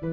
[0.00, 0.06] 大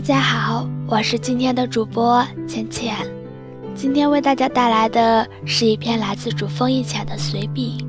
[0.00, 2.92] 家好，我是今天的主播浅浅。
[3.76, 7.86] 今天为大家带来的是一篇来自主峰一浅的随笔。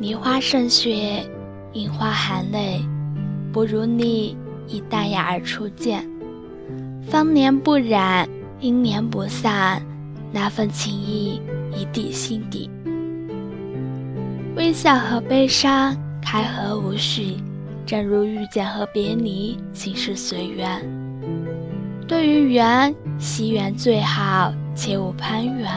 [0.00, 1.24] 梨花胜雪，
[1.72, 2.84] 樱花含泪，
[3.52, 4.36] 不如你
[4.66, 6.04] 以淡雅而初见。
[7.08, 8.28] 芳年不染，
[8.60, 9.82] 英年不散，
[10.32, 11.40] 那份情谊
[11.74, 12.70] 已抵心底。
[14.54, 17.36] 微笑和悲伤，开合无序。
[17.86, 20.80] 正如遇见和别离，情事随缘。
[22.06, 25.68] 对于缘，惜缘最好，切勿攀缘；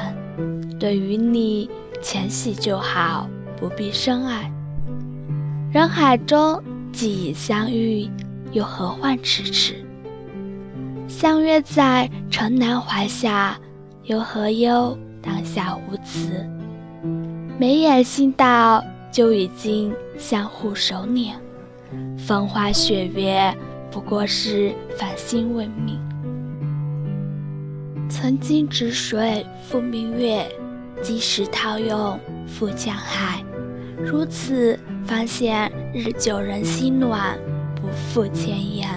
[0.77, 1.67] 对于你，
[2.01, 3.27] 浅喜就好，
[3.59, 4.51] 不必深爱。
[5.71, 6.61] 人海中
[6.91, 8.07] 既已相遇，
[8.51, 9.83] 又何患迟迟？
[11.15, 13.55] 相约在城南怀下，
[14.05, 16.43] 又何忧当下无辞？
[17.59, 21.39] 眉眼心道，就已经相互守念。
[22.17, 23.55] 风花雪月，
[23.91, 25.97] 不过是繁星未泯。
[28.09, 30.43] 曾经止水复明月，
[31.01, 33.41] 今时涛涌复江海。
[33.97, 37.37] 如此方显日久人心暖，
[37.75, 38.89] 不负前言。